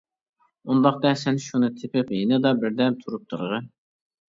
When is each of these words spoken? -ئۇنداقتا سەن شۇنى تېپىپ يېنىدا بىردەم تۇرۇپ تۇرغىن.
-ئۇنداقتا 0.35 1.11
سەن 1.25 1.37
شۇنى 1.49 1.69
تېپىپ 1.83 2.15
يېنىدا 2.17 2.55
بىردەم 2.65 3.01
تۇرۇپ 3.05 3.31
تۇرغىن. 3.37 3.73